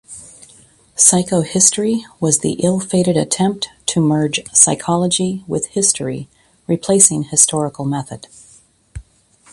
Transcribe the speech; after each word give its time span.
Psychohistory 0.97 2.01
was 2.19 2.39
the 2.39 2.53
ill-fated 2.53 3.15
attempt 3.15 3.69
to 3.85 4.01
merge 4.01 4.39
psychology 4.51 5.43
with 5.47 5.67
history, 5.67 6.27
replacing 6.65 7.25
historical 7.25 7.85
method. 7.85 8.25